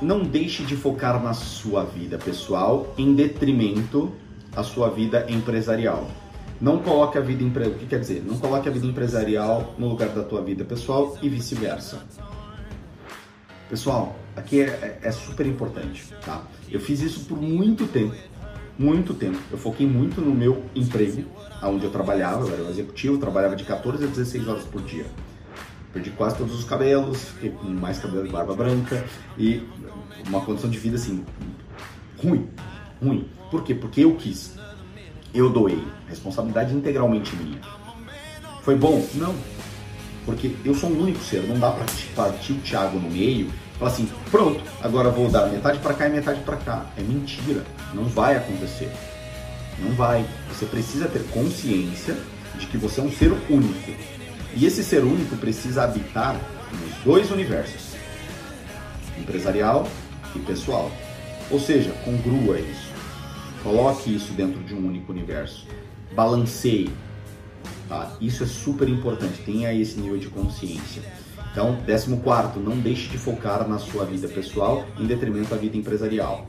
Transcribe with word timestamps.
não 0.00 0.22
deixe 0.22 0.62
de 0.62 0.76
focar 0.76 1.22
na 1.22 1.34
sua 1.34 1.84
vida 1.84 2.18
pessoal 2.18 2.94
em 2.96 3.14
detrimento 3.14 4.12
da 4.54 4.62
sua 4.62 4.88
vida 4.88 5.26
empresarial. 5.28 6.08
Não 6.60 6.78
coloque 6.78 7.16
a 7.16 7.20
vida 7.20 7.42
empre... 7.44 7.68
o 7.68 7.74
que 7.74 7.86
quer 7.86 8.00
dizer? 8.00 8.24
Não 8.26 8.36
coloque 8.38 8.68
a 8.68 8.72
vida 8.72 8.86
empresarial 8.86 9.74
no 9.78 9.88
lugar 9.88 10.08
da 10.08 10.22
tua 10.22 10.42
vida 10.42 10.64
pessoal 10.64 11.16
e 11.22 11.28
vice-versa. 11.28 12.02
Pessoal, 13.68 14.16
aqui 14.34 14.62
é, 14.62 14.98
é, 15.02 15.12
super 15.12 15.46
importante, 15.46 16.12
tá? 16.24 16.42
Eu 16.70 16.80
fiz 16.80 17.00
isso 17.00 17.26
por 17.26 17.40
muito 17.40 17.86
tempo, 17.86 18.16
muito 18.78 19.14
tempo. 19.14 19.38
Eu 19.52 19.58
foquei 19.58 19.86
muito 19.86 20.20
no 20.20 20.34
meu 20.34 20.64
emprego, 20.74 21.24
onde 21.62 21.84
eu 21.84 21.90
trabalhava, 21.90 22.46
eu 22.46 22.54
era 22.54 22.70
executivo, 22.70 23.18
trabalhava 23.18 23.54
de 23.54 23.64
14 23.64 24.04
a 24.04 24.06
16 24.06 24.48
horas 24.48 24.64
por 24.64 24.82
dia. 24.82 25.06
Perdi 25.92 26.10
quase 26.10 26.36
todos 26.36 26.54
os 26.54 26.64
cabelos, 26.64 27.22
fiquei 27.30 27.50
com 27.50 27.66
mais 27.68 27.98
cabelo 27.98 28.26
e 28.26 28.30
barba 28.30 28.54
branca 28.54 29.04
e 29.38 29.62
uma 30.28 30.40
condição 30.40 30.68
de 30.68 30.78
vida 30.78 30.96
assim 30.96 31.24
ruim, 32.22 32.48
ruim. 33.02 33.28
Por 33.50 33.62
quê? 33.62 33.74
Porque 33.74 34.04
eu 34.04 34.14
quis. 34.16 34.54
Eu 35.32 35.48
doei. 35.50 35.82
Responsabilidade 36.08 36.74
integralmente 36.74 37.34
minha. 37.36 37.60
Foi 38.62 38.76
bom? 38.76 39.06
Não. 39.14 39.34
Porque 40.26 40.54
eu 40.64 40.74
sou 40.74 40.90
um 40.90 41.00
único 41.00 41.20
ser, 41.20 41.42
não 41.44 41.58
dá 41.58 41.70
para 41.70 41.86
partir 42.14 42.52
o 42.52 42.60
Thiago 42.60 42.98
no 42.98 43.10
meio 43.10 43.46
e 43.46 43.78
falar 43.78 43.90
assim, 43.90 44.06
pronto, 44.30 44.62
agora 44.82 45.08
vou 45.08 45.30
dar 45.30 45.46
metade 45.46 45.78
para 45.78 45.94
cá 45.94 46.06
e 46.06 46.12
metade 46.12 46.40
para 46.42 46.56
cá. 46.56 46.86
É 46.98 47.00
mentira, 47.00 47.64
não 47.94 48.04
vai 48.04 48.36
acontecer. 48.36 48.90
Não 49.78 49.92
vai. 49.92 50.26
Você 50.50 50.66
precisa 50.66 51.08
ter 51.08 51.22
consciência 51.30 52.14
de 52.58 52.66
que 52.66 52.76
você 52.76 53.00
é 53.00 53.04
um 53.04 53.10
ser 53.10 53.32
único. 53.48 53.92
E 54.54 54.66
esse 54.66 54.82
ser 54.82 55.02
único 55.02 55.36
precisa 55.36 55.84
habitar 55.84 56.34
nos 56.72 57.04
dois 57.04 57.30
universos, 57.30 57.94
empresarial 59.18 59.88
e 60.34 60.38
pessoal. 60.40 60.90
Ou 61.50 61.58
seja, 61.58 61.90
congrua 62.04 62.58
isso. 62.58 62.88
Coloque 63.62 64.14
isso 64.14 64.32
dentro 64.32 64.62
de 64.62 64.74
um 64.74 64.86
único 64.86 65.12
universo. 65.12 65.66
Balanceie. 66.14 66.90
Tá? 67.88 68.12
Isso 68.20 68.44
é 68.44 68.46
super 68.46 68.88
importante. 68.88 69.42
Tenha 69.42 69.72
esse 69.72 69.98
nível 69.98 70.18
de 70.18 70.28
consciência. 70.28 71.02
Então, 71.52 71.76
décimo 71.86 72.20
quarto, 72.20 72.60
não 72.60 72.78
deixe 72.78 73.08
de 73.08 73.18
focar 73.18 73.66
na 73.66 73.78
sua 73.78 74.04
vida 74.04 74.28
pessoal 74.28 74.86
em 74.98 75.06
detrimento 75.06 75.50
da 75.50 75.56
vida 75.56 75.76
empresarial. 75.76 76.46